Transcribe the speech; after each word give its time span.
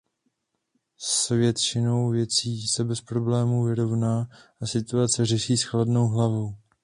S 0.97 1.29
většinou 1.29 2.09
věcí 2.09 2.67
se 2.67 2.83
bez 2.83 3.01
problémů 3.01 3.63
vyrovná 3.63 4.27
a 4.61 4.65
situace 4.67 5.25
řeší 5.25 5.57
s 5.57 5.63
chladnou 5.63 6.07
hlavou. 6.07 6.55